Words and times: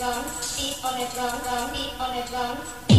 it 0.00 0.44
feet 0.44 0.84
on 0.84 0.98
the 0.98 1.06
wrong, 1.16 1.40
wrong, 1.44 1.68
feet 1.70 1.92
on 2.00 2.16
the 2.16 2.32
wrong. 2.32 2.91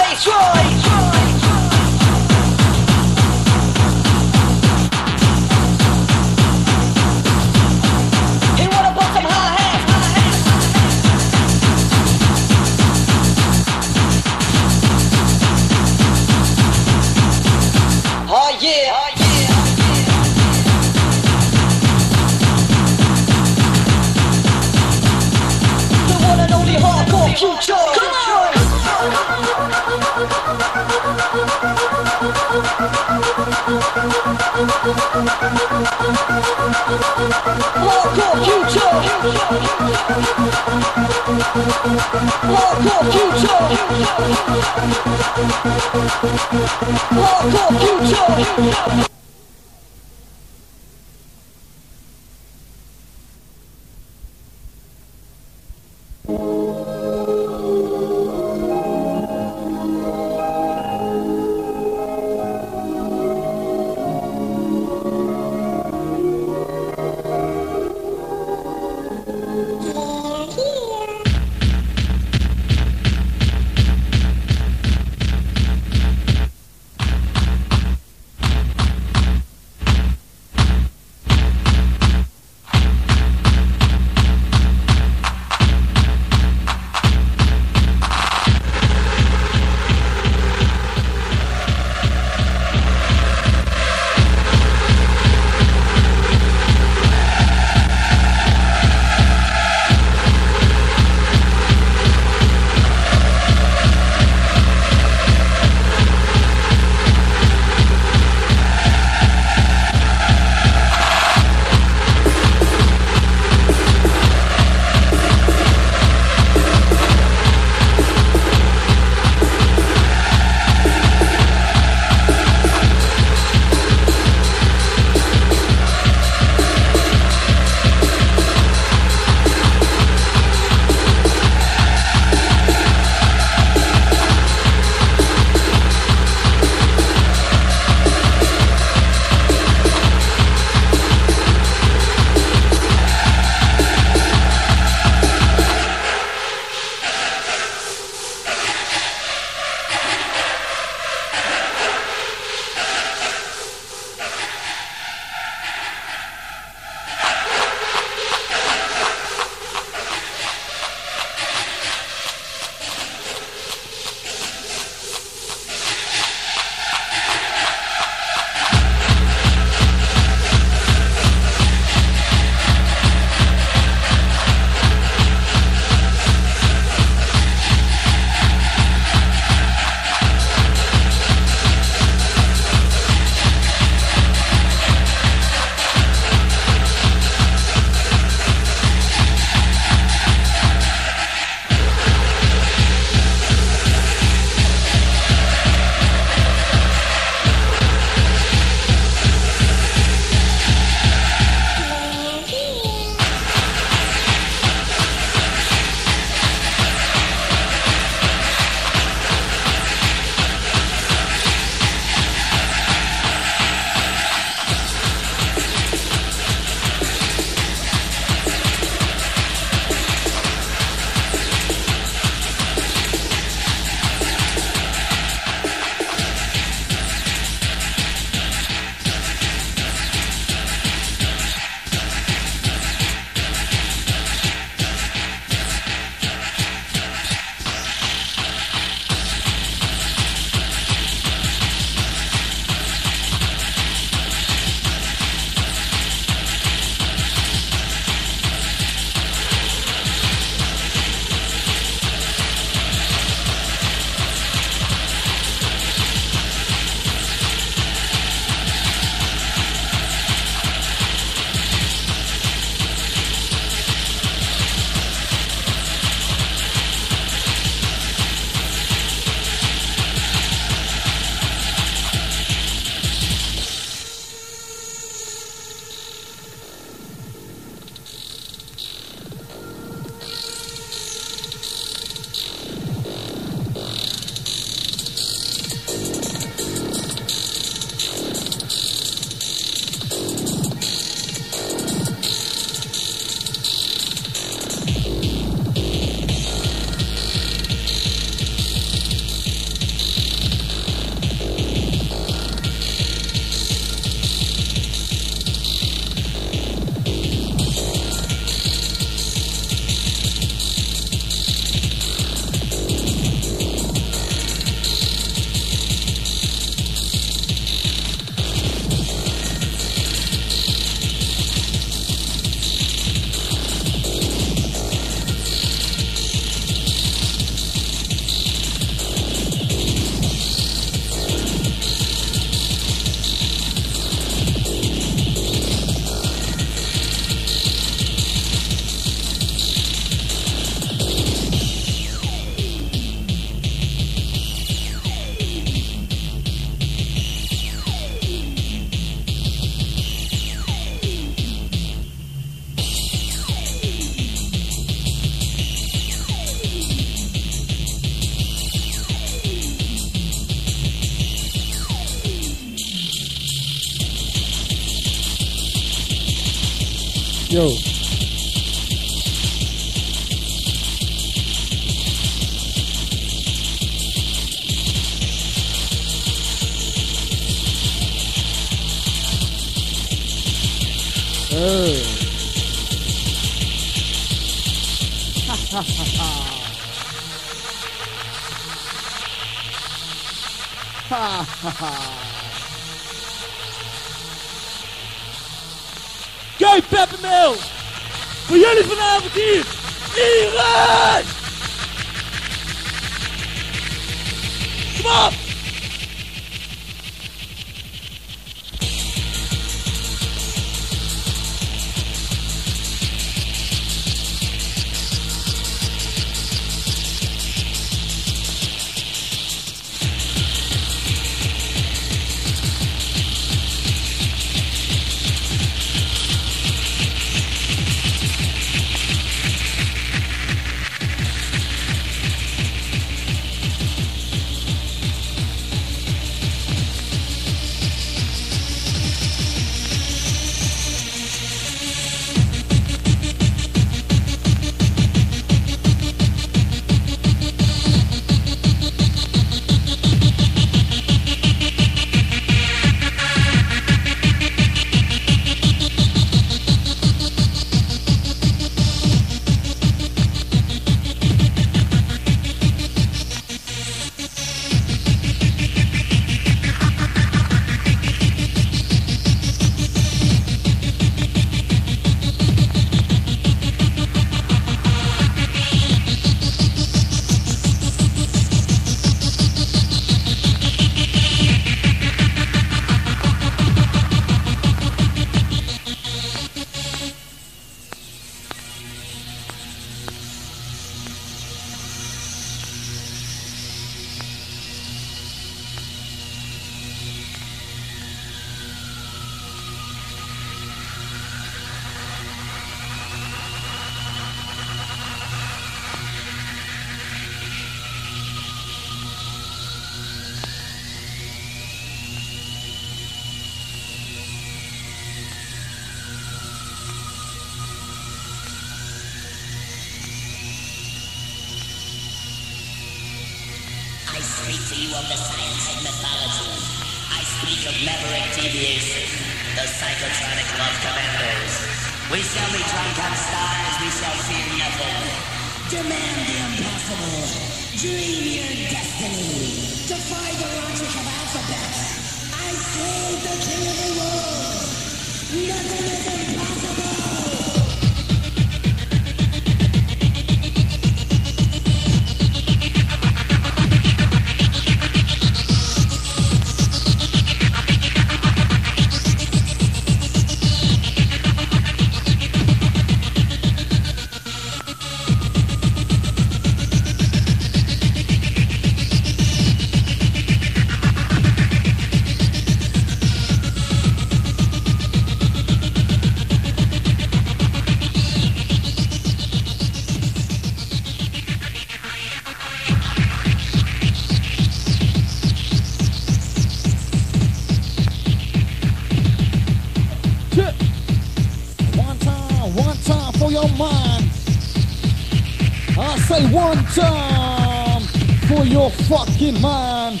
Fucking 598.70 599.40
mind. 599.40 600.00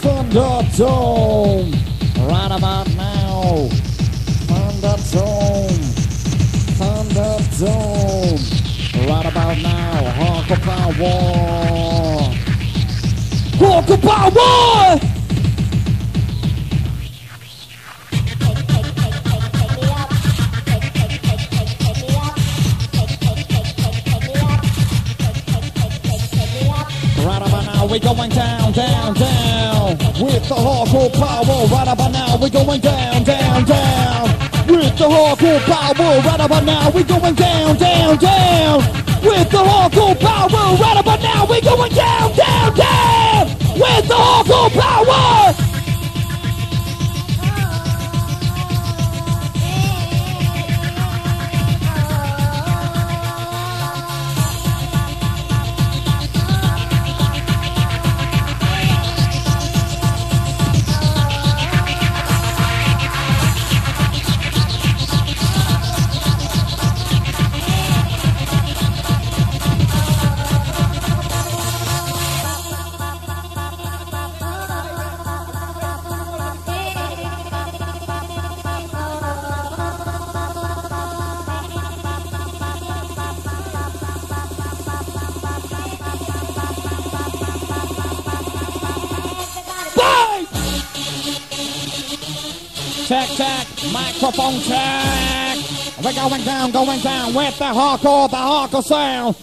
Thunderdome. 0.00 1.72
Right 2.28 2.52
about 2.52 2.88
now. 2.94 3.68
Thunderdome. 4.48 5.80
Thunderdome. 6.78 8.40
Right 9.08 9.26
about 9.26 9.58
now. 9.58 10.02
Hardcore 10.18 10.62
power. 10.62 11.26
Hardcore 13.58 14.02
power! 14.02 15.05
Now, 27.86 27.92
we 27.92 28.00
going 28.00 28.30
down, 28.30 28.72
down, 28.72 29.14
down 29.14 29.90
with 30.20 30.48
the 30.48 30.54
hardcore 30.54 31.12
power. 31.12 31.66
Right 31.66 31.88
about 31.88 32.12
now, 32.12 32.36
we're 32.40 32.50
going 32.50 32.80
down, 32.80 33.22
down, 33.24 33.64
down 33.64 34.28
with 34.66 34.96
the 34.98 35.04
hardcore 35.04 35.60
power. 35.60 36.20
Right 36.20 36.40
about 36.40 36.64
now, 36.64 36.90
we 36.90 37.02
going 37.04 37.34
down, 37.34 37.76
down, 37.76 38.16
down 38.16 38.78
with 39.22 39.50
the 39.50 39.58
hardcore 39.58 40.18
power. 40.18 40.76
Right 40.76 41.00
about 41.00 41.22
now, 41.22 41.46
we 41.46 41.60
going 41.60 41.92
down, 41.92 42.34
down, 42.34 42.74
down 42.74 43.46
with 43.74 44.08
the 44.08 44.14
hardcore 44.14 44.70
power. 44.70 45.65
Microphone 94.26 94.60
check. 94.60 95.56
We're 96.02 96.12
going 96.12 96.42
down, 96.42 96.72
going 96.72 97.00
down 97.00 97.32
with 97.32 97.56
the 97.58 97.64
hardcore, 97.64 98.28
the 98.28 98.36
hardcore 98.36 98.82
sound. 98.82 99.36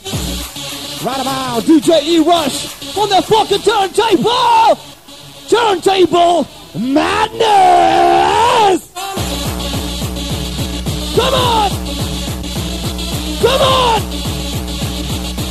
Right 1.05 1.21
about 1.21 1.63
DJ 1.63 2.03
E 2.03 2.19
Rush 2.19 2.97
on 2.97 3.09
the 3.09 3.21
fucking 3.21 3.61
turntable! 3.61 4.77
Turntable 5.47 6.47
madness! 6.77 7.21
Come 11.15 11.33
on! 11.33 11.71
Come 13.41 13.61
on! 13.61 14.01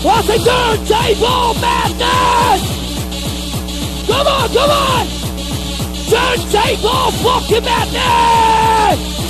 What's 0.03 0.29
a 0.29 0.39
turntable 0.45 1.55
madness? 1.55 2.63
Come 4.07 4.27
on, 4.27 4.49
come 4.49 4.71
on! 4.71 5.07
Turntable 6.11 7.13
fucking 7.23 7.65
madness! 7.65 9.22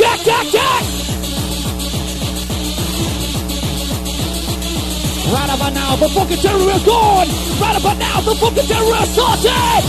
Jack, 0.00 0.20
jack, 0.20 0.46
jack! 0.46 0.82
Right 5.28 5.50
about 5.54 5.74
now, 5.74 5.96
the 5.96 6.08
fucking 6.08 6.38
terror 6.38 6.70
is 6.72 6.84
gone! 6.84 7.28
Right 7.60 7.76
about 7.78 7.98
now, 7.98 8.20
the 8.22 8.34
fucking 8.36 8.64
terror 8.64 8.96
is 9.02 9.14
sorted! 9.14 9.84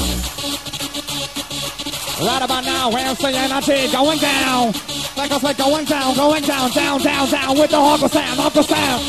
Right 2.28 2.42
about 2.44 2.66
now, 2.66 2.90
we're 2.90 3.00
energy 3.00 3.90
going 3.94 4.20
down! 4.20 4.74
Like 5.16 5.32
I 5.32 5.40
said, 5.40 5.56
going 5.56 5.86
down, 5.86 6.16
going 6.18 6.44
down, 6.44 6.72
down, 6.72 7.00
down, 7.00 7.30
down 7.30 7.58
with 7.58 7.72
the 7.72 7.78
hardcore 7.78 8.10
sound, 8.10 8.38
hardcore 8.38 8.68
sound! 8.68 9.02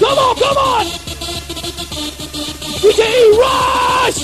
Come 0.00 0.18
on, 0.18 0.34
come 0.36 0.56
on! 0.56 0.86
DJ 2.80 3.04
Rush! 3.36 4.18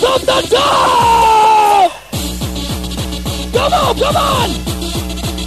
From 0.00 0.20
the 0.26 0.48
top! 0.50 1.35
Come 3.56 3.72
on, 3.72 3.98
come 3.98 4.16
on! 4.16 4.50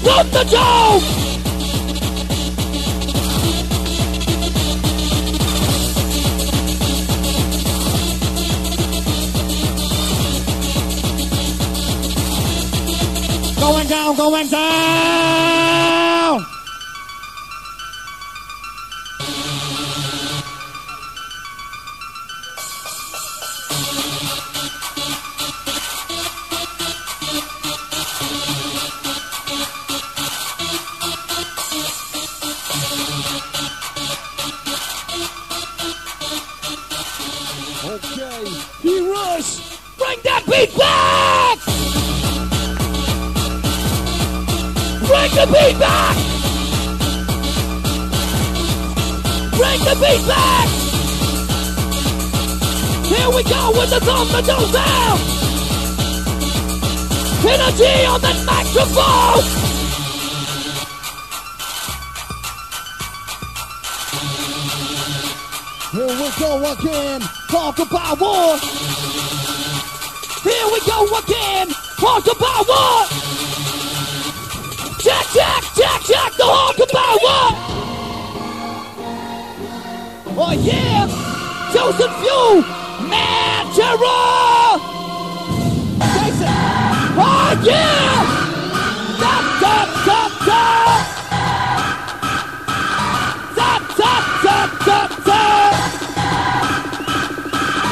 From 0.02 0.30
the 0.32 0.44
top! 0.50 1.02
Going 13.60 13.88
down, 13.88 14.16
going 14.16 14.48
down! 14.48 15.69
Beat 40.60 40.78
back! 40.78 41.58
Bring 45.08 45.32
the 45.32 45.46
beat 45.54 45.80
back! 45.80 46.16
Bring 49.56 49.80
the 49.88 49.96
beat 50.02 50.28
back! 50.28 50.68
Here 53.06 53.30
we 53.30 53.44
go 53.44 53.72
with 53.72 53.90
the 53.90 54.00
thumb 54.02 54.28
sound! 54.28 55.22
Energy 57.46 58.06
on 58.06 58.20
the 58.20 58.34
microphone! 58.46 59.44
Here 65.92 66.16
we 66.22 66.30
go 66.38 66.72
again, 66.74 67.22
talk 67.50 67.80
about 67.80 68.20
war! 68.20 68.99
Here 70.50 70.66
we 70.66 70.80
go 70.82 71.06
again, 71.20 71.68
talk 72.00 72.26
about 72.26 72.68
war! 72.68 73.06
Jack, 75.00 75.26
Jack, 75.32 75.64
Jack, 75.76 76.02
Jack, 76.02 76.34
the 76.38 76.44
Hawk 76.44 76.76
about 76.76 77.22
what? 77.22 77.54
Oh 80.36 80.54
yeah, 80.54 81.06
Joseph 81.72 82.16
Few, 82.18 82.66
man, 83.08 83.70
terror! 83.78 84.80
Jason, 86.18 86.50
oh 87.14 87.54
yeah! 87.62 88.26
Stop, 89.20 89.44
stop, 89.62 89.88
stop! 90.02 90.32
Stop, 93.54 93.82
stop, 93.94 94.24
stop, 94.42 94.70
stop, 94.82 95.10
stop! 95.22 95.74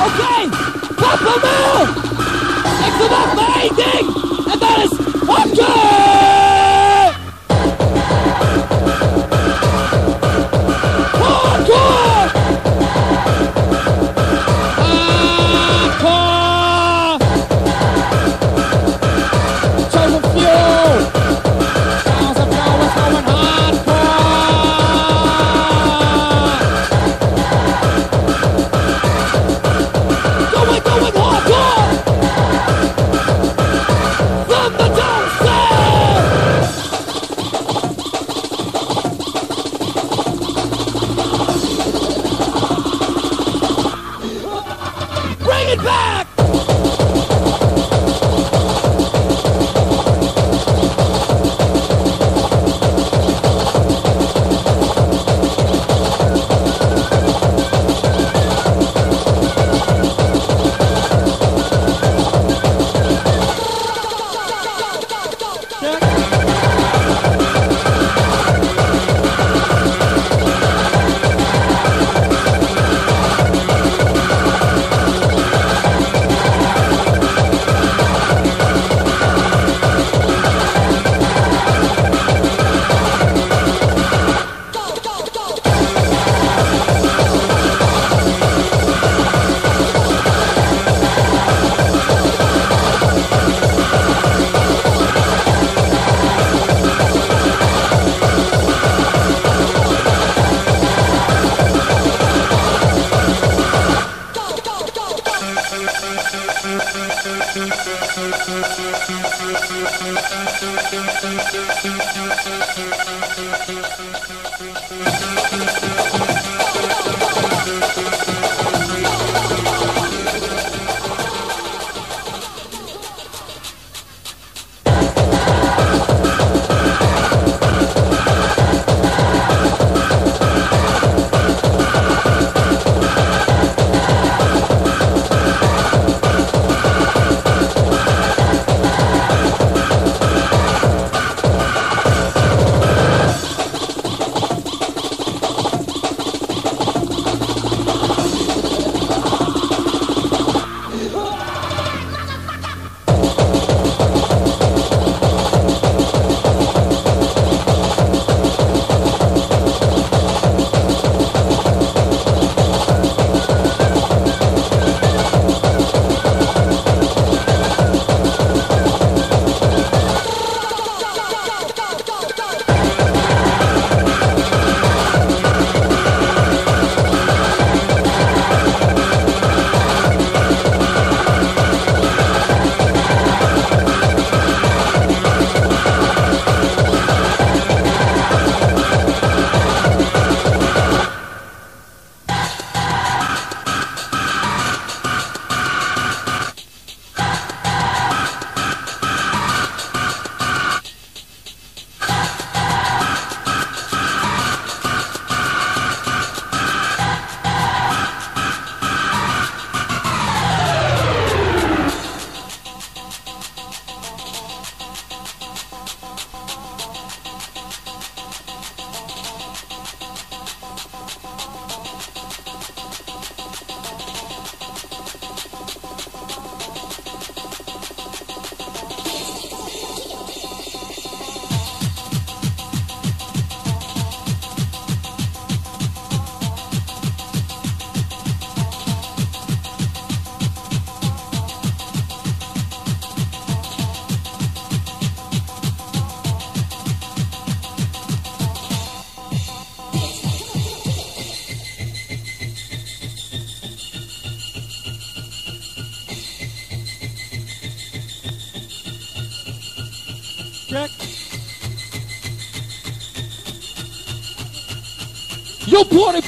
Okay, 0.07 0.49
Papa 0.97 1.33
Mill! 1.45 1.96
It's 2.99 3.05
about 3.05 3.33
amazing! 3.37 4.07
And 4.51 4.59
that 4.59 4.89
is! 4.91 6.16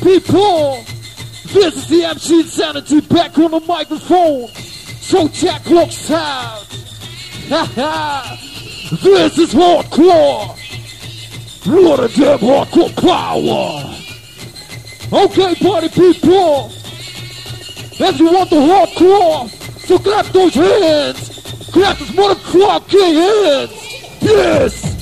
People! 0.10 0.84
This 1.54 1.76
is 1.76 1.88
the 1.88 2.06
MC 2.06 2.40
Insanity 2.42 3.02
back 3.02 3.38
on 3.38 3.52
the 3.52 3.60
microphone. 3.62 4.48
So 4.48 5.28
Jack 5.28 5.70
looks 5.70 6.10
out. 6.10 6.66
this 9.04 9.38
is 9.38 9.54
hardcore. 9.54 10.56
What 11.68 12.00
a 12.00 12.08
damn 12.08 12.40
hardcore 12.40 12.96
power. 12.96 13.96
Okay, 15.12 15.56
party 15.56 15.90
people. 15.90 16.72
If 18.02 18.20
you 18.20 18.32
want 18.32 18.50
the 18.50 18.56
hardcore, 18.56 19.50
so 19.86 20.00
clap 20.00 20.26
those 20.28 20.56
hands. 20.56 21.70
Clap 21.72 21.98
those 22.00 22.10
motherfucking 22.10 23.14
hands. 23.14 23.74
Yes. 24.22 24.96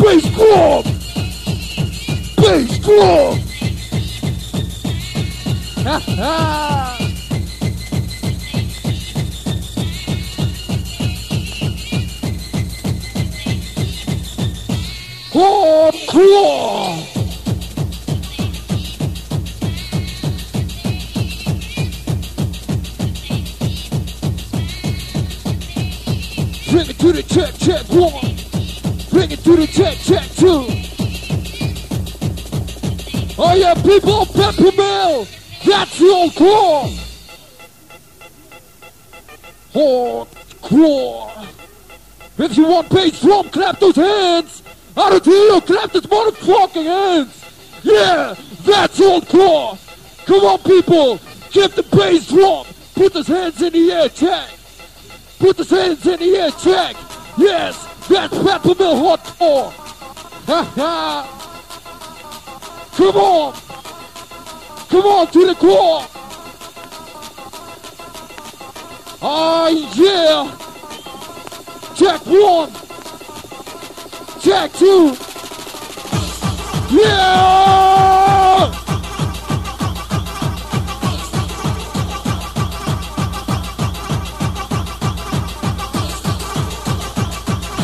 Bass 0.00 0.24
drum. 0.34 0.93
Bass 2.44 2.78
drum. 2.78 3.38
Ha 5.82 5.98
ha. 5.98 6.98
Bring 26.70 26.90
it 26.90 26.98
to 26.98 27.12
the 27.12 27.22
check, 27.22 27.54
check 27.54 27.88
one. 27.88 28.36
Bring 29.10 29.30
it 29.30 29.38
to 29.44 29.56
the 29.56 29.66
check, 29.66 29.96
check 29.96 30.28
two. 30.36 30.83
Oh 33.36 33.54
yeah, 33.54 33.74
people 33.74 34.22
of 34.22 34.28
Peppermill, 34.28 35.26
that's 35.64 36.00
old 36.00 36.34
core. 36.36 36.88
Hardcore. 39.72 41.46
If 42.38 42.56
you 42.56 42.66
want 42.68 42.88
bass 42.90 43.20
drum, 43.20 43.48
clap 43.48 43.80
those 43.80 43.96
hands. 43.96 44.62
Out 44.96 45.14
of 45.14 45.24
here, 45.24 45.60
clap 45.62 45.90
those 45.90 46.06
motherfucking 46.06 46.84
hands. 46.84 47.80
Yeah, 47.82 48.36
that's 48.62 49.00
old 49.00 49.28
core. 49.28 49.78
Come 50.26 50.44
on, 50.44 50.58
people, 50.60 51.18
give 51.50 51.74
the 51.74 51.82
bass 51.82 52.28
drum. 52.28 52.66
Put 52.94 53.14
those 53.14 53.26
hands 53.26 53.60
in 53.60 53.72
the 53.72 53.92
air, 53.92 54.08
check. 54.10 54.48
Put 55.40 55.56
those 55.56 55.70
hands 55.70 56.06
in 56.06 56.20
the 56.20 56.36
air, 56.36 56.50
check. 56.52 56.96
Yes, 57.36 57.84
that's 58.08 58.34
Peppermill 58.34 59.16
Hardcore. 59.16 59.72
Ha 60.46 60.64
ha. 60.76 61.43
Come 62.96 63.16
on. 63.16 63.52
Come 64.88 65.06
on 65.06 65.26
to 65.26 65.46
the 65.46 65.54
core. 65.56 66.06
Oh 69.20 69.22
ah, 69.22 69.68
yeah. 69.68 70.56
Check 71.96 72.24
one. 72.26 72.72
Check 74.40 74.72
two. 74.74 75.16
Yeah. 76.90 77.24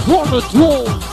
On 0.06 0.30
the 0.30 0.40
door. 0.52 1.09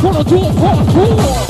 On 0.00 0.12
the 0.12 0.22
door, 0.22 0.44
on 0.46 0.86
the 0.86 1.47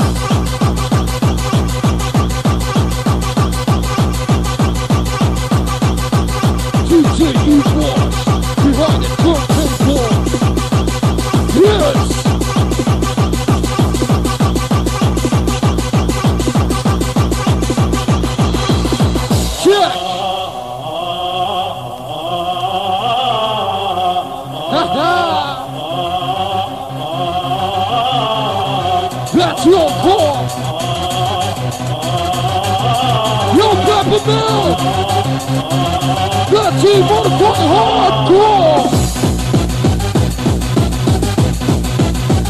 Peppermill! 34.69 36.51
That 36.51 36.71
team 36.81 37.01
motherfucking 37.09 37.69
hardcore! 37.73 38.85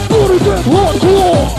Put 0.07 0.29
it 0.35 0.47
in 0.47 0.61
hardcore! 0.71 1.58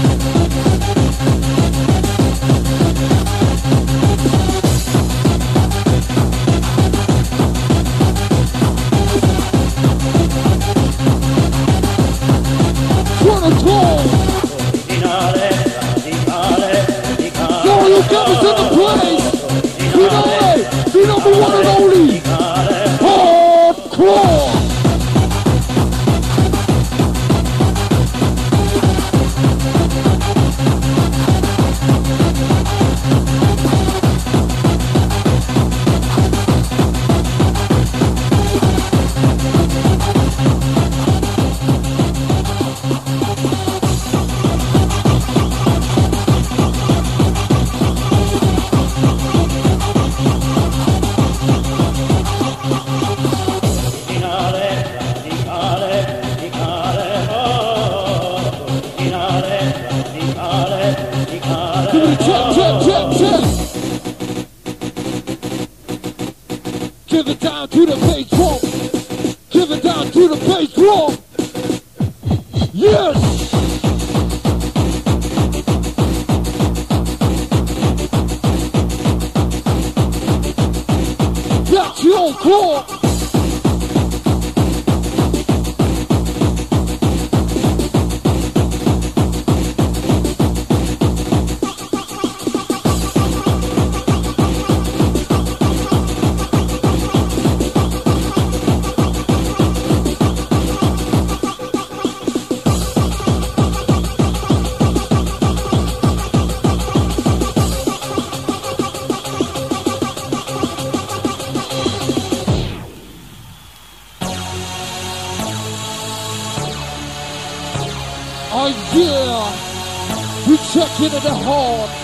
Check 121.01 121.15
into 121.15 121.29
the 121.29 121.35
heart. 121.35 122.00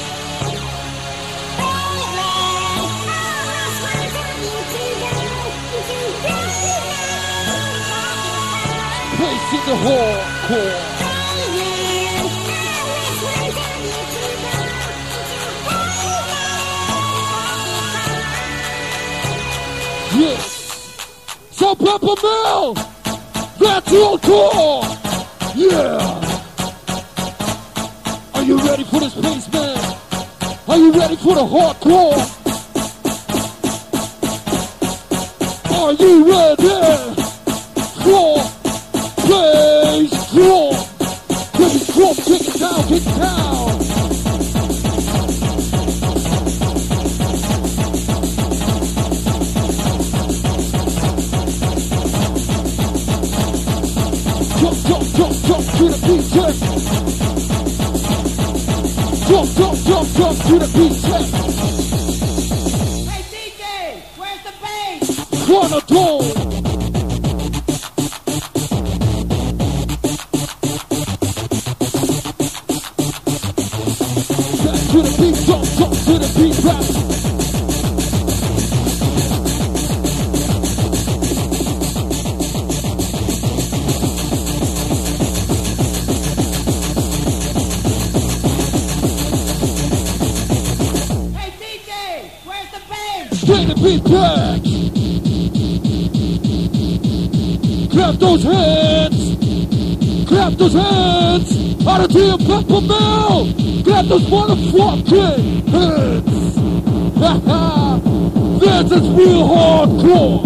Bring 93.87 94.03
back. 94.03 94.63
Clap 97.92 98.14
those 98.17 98.42
hands. 98.42 99.37
Clap 100.26 100.53
those 100.54 100.72
hands. 100.72 101.87
Out 101.87 102.00
of 102.00 102.11
here, 102.11 102.37
Peppermill. 102.37 103.84
Clap 103.84 104.07
those 104.07 104.25
motherfucking 104.25 105.68
hands. 105.68 106.57
Ha 107.18 107.41
ha. 107.46 108.00
This 108.58 108.91
is 108.91 109.08
real 109.11 109.46
hardcore. 109.54 110.42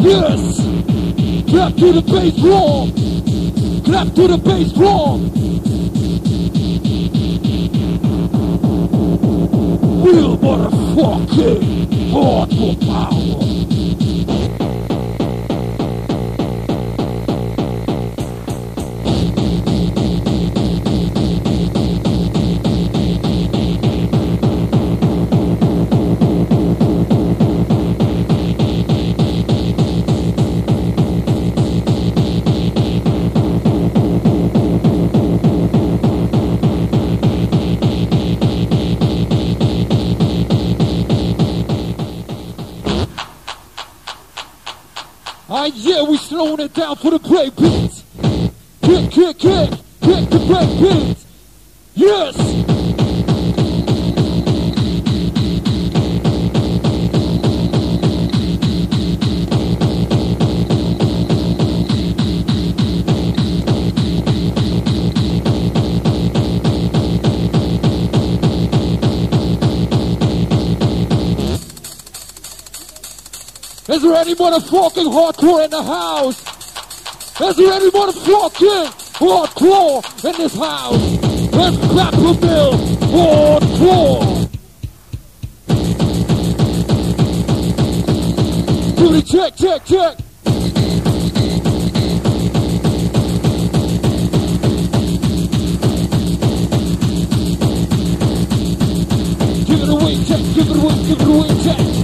Yes. 0.00 0.56
Clap 1.48 1.74
to 1.76 1.92
the 1.92 2.02
bass 2.02 2.36
drum. 2.42 2.92
Clap 3.84 4.14
to 4.16 4.28
the 4.28 4.36
bass 4.36 4.72
drum. 4.72 5.41
Motherfucking 10.42 11.86
hardcore 12.10 12.76
power. 12.80 13.21
Yeah, 46.58 46.64
it 46.64 46.74
down 46.74 46.96
for 46.96 47.10
the 47.10 47.18
break 47.18 47.56
beats. 47.56 48.04
Kick, 48.82 49.10
kick, 49.10 49.38
kick, 49.38 49.70
kick 50.00 50.30
the 50.30 50.38
break 50.46 50.80
beats. 50.80 51.26
Yes. 51.94 52.36
Is 73.88 74.00
there 74.00 74.14
any 74.14 74.34
motherfucking 74.34 75.12
hardcore 75.12 75.64
in 75.64 75.70
the 75.70 75.82
house? 75.82 76.41
Is 77.44 77.56
there 77.56 77.72
any 77.72 77.90
motherfucking 77.90 78.86
hardcore 79.18 80.24
in 80.24 80.36
this 80.40 80.54
house? 80.54 80.94
It's 80.94 81.76
Peppermill 81.88 82.74
Hardcore! 83.10 84.48
Booty 88.96 89.22
check, 89.22 89.56
check, 89.56 89.84
check! 89.84 90.16
Give 99.66 99.82
it 99.82 99.88
away, 99.88 100.24
check, 100.24 100.40
give 100.54 100.70
it 100.70 100.76
away, 100.76 100.94
give 101.08 101.20
it 101.20 101.26
away, 101.26 101.48
check! 101.64 102.01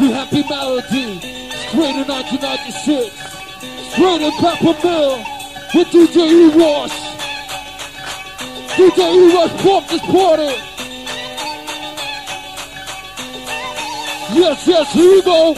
The 0.00 0.06
Happy 0.12 0.42
Melody, 0.48 1.20
straight 1.68 1.94
in 1.94 2.08
1996, 2.08 3.12
straight 3.92 4.22
in 4.22 4.32
Peppermill, 4.40 5.18
with 5.74 5.88
DJ 5.88 6.16
E-Rush. 6.48 6.96
DJ 8.78 9.00
E-Rush 9.12 9.54
pump 9.62 9.88
this 9.88 10.00
party. 10.00 10.56
Yes, 14.32 14.66
yes, 14.66 14.90
here 14.94 15.10
we 15.10 15.20
go. 15.20 15.54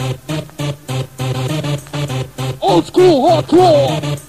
Old 2.61 2.85
school 2.85 3.29
hardcore. 3.29 4.22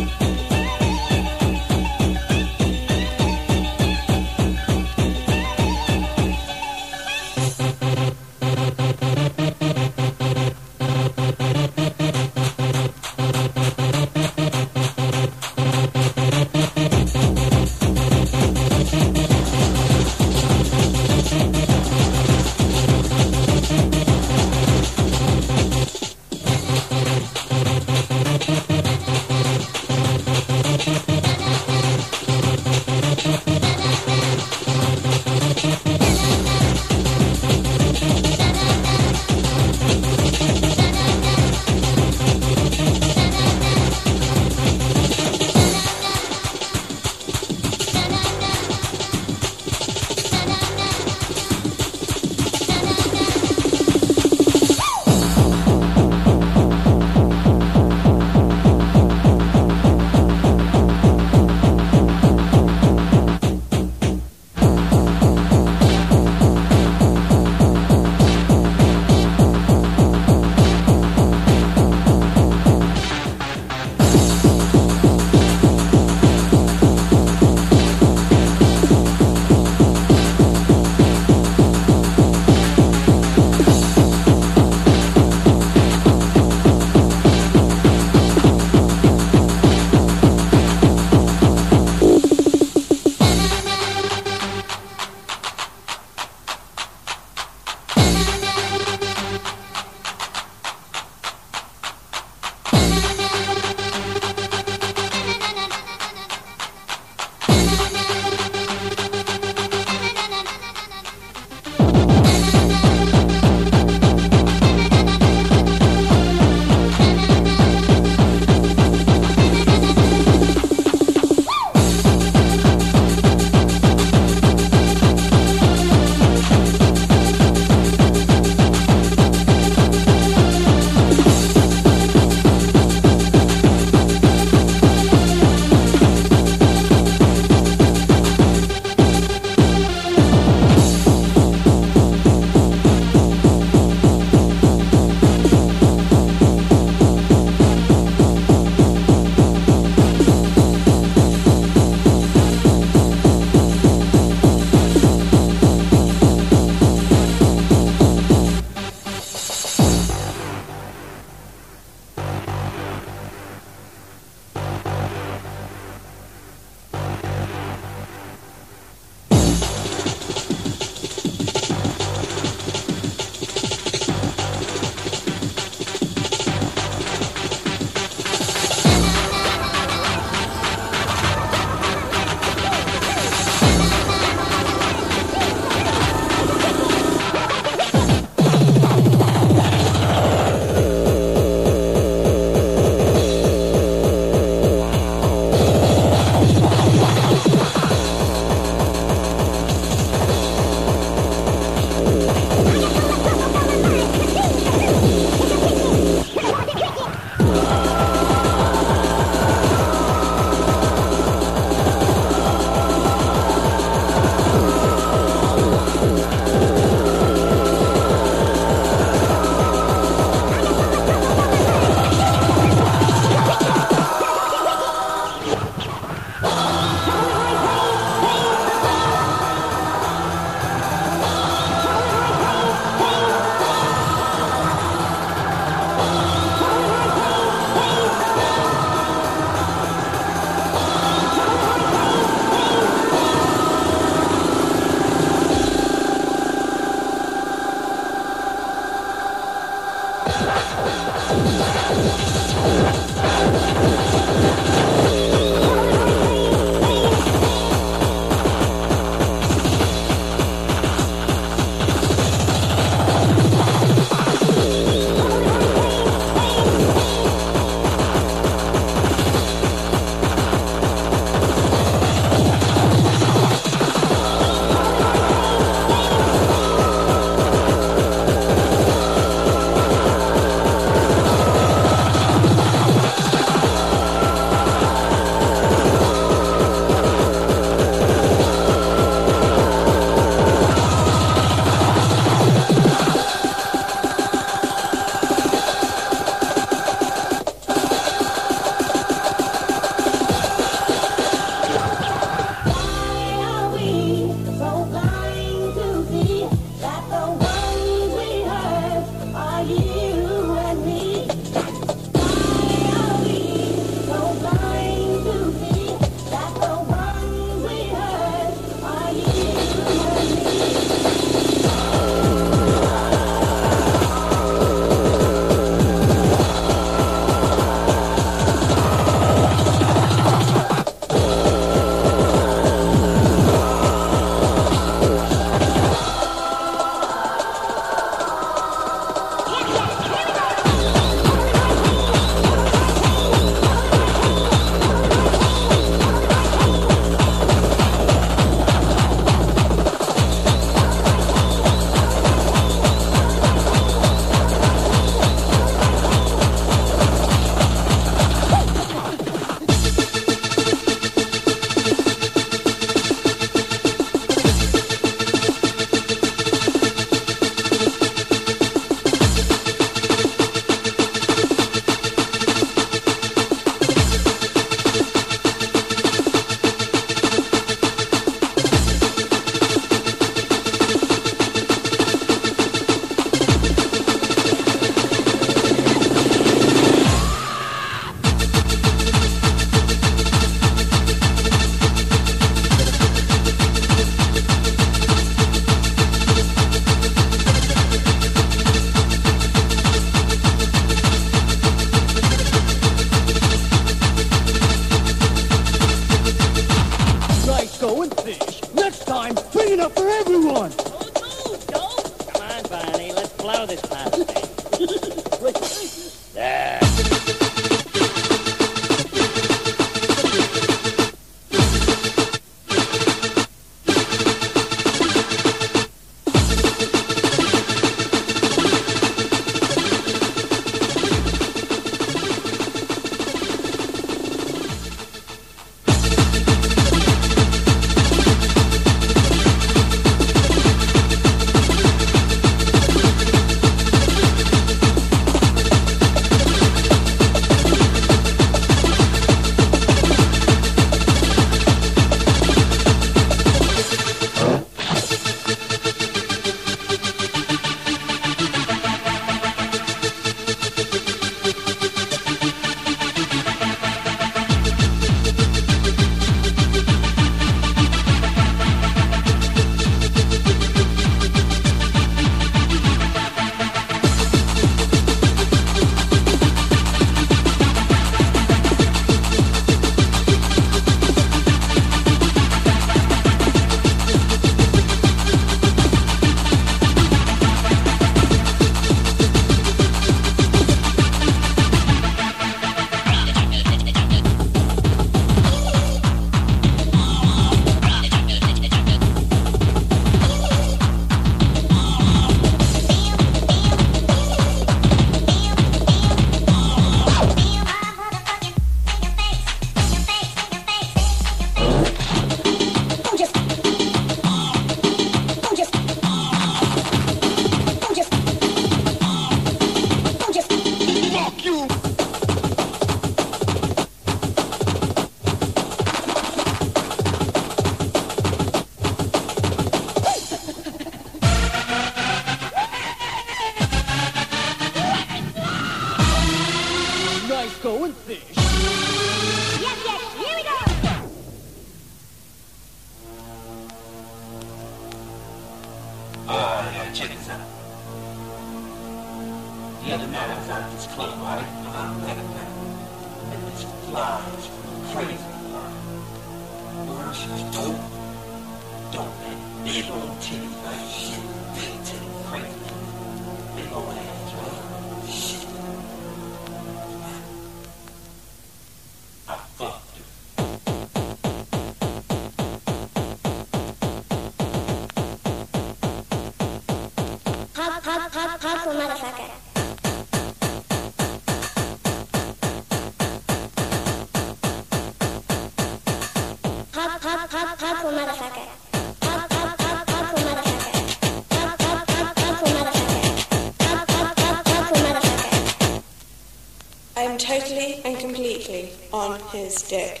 Totally 597.21 597.79
and 597.85 597.97
completely 597.99 598.69
on 598.91 599.19
his 599.29 599.61
dick. 599.61 600.00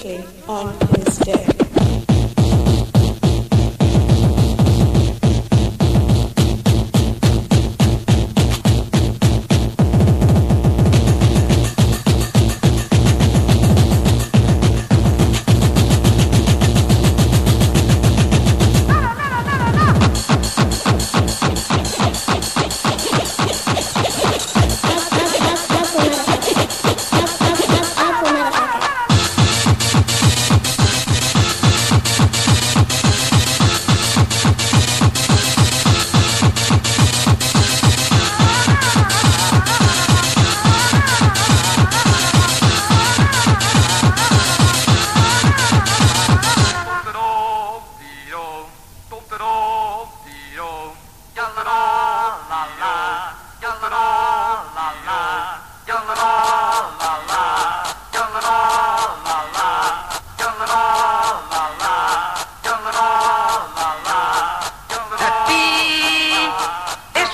Completely 0.00 0.24
on 0.48 0.72
dick. 0.72 0.79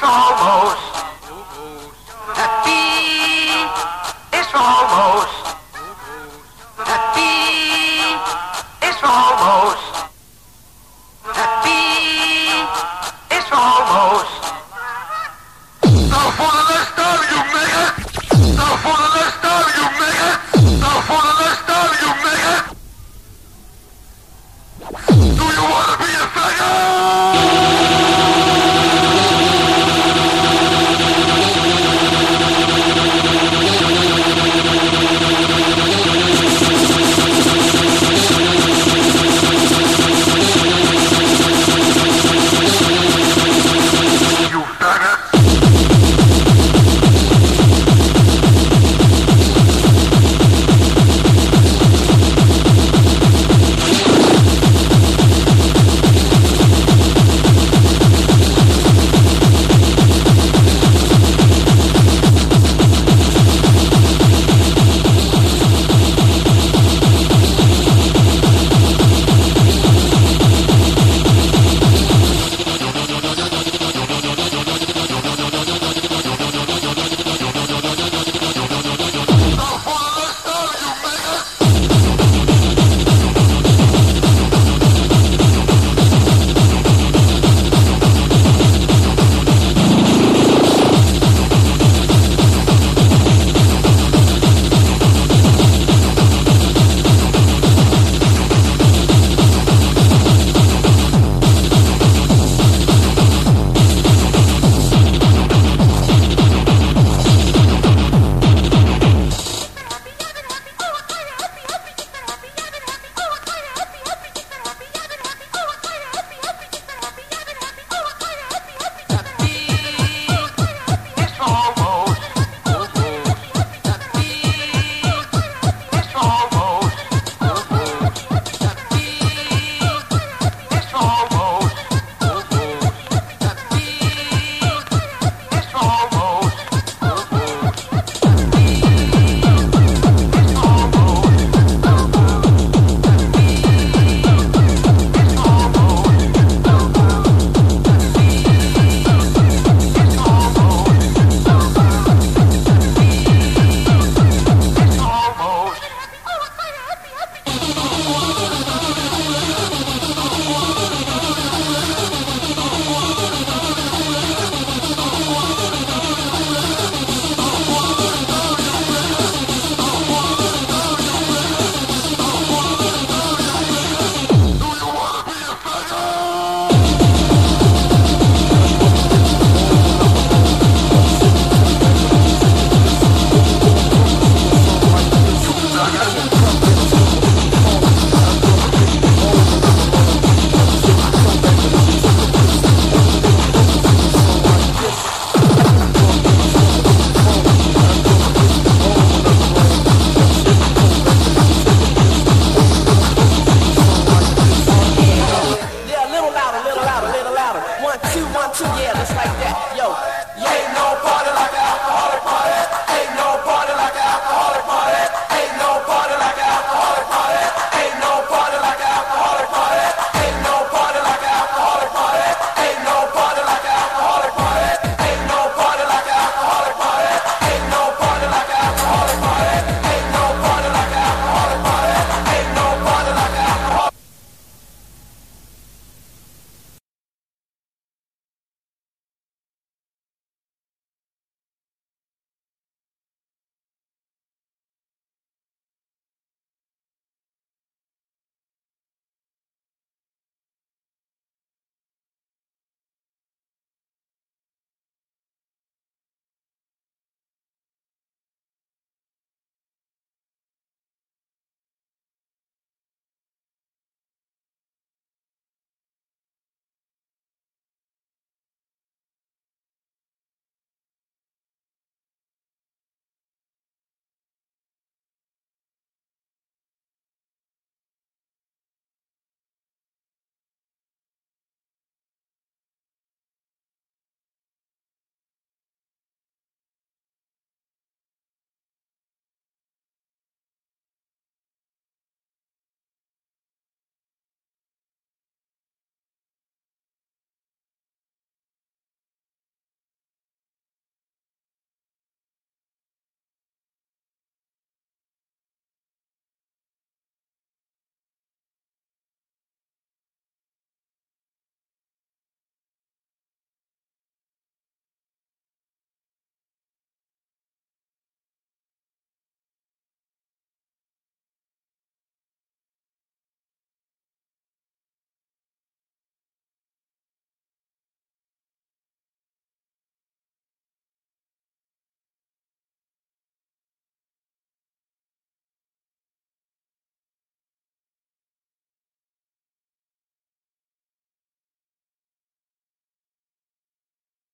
almost. 0.06 0.85